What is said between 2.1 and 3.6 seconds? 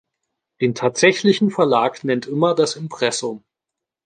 immer das Impressum.